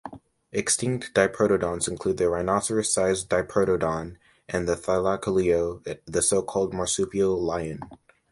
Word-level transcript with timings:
Extinct 0.51 1.13
diprotodonts 1.13 1.87
include 1.87 2.17
the 2.17 2.27
rhinoceros-sized 2.27 3.29
"Diprotodon", 3.29 4.15
and 4.49 4.67
"Thylacoleo", 4.67 5.83
the 6.07 6.21
so-called 6.23 6.73
"marsupial 6.73 7.39
lion". 7.39 7.81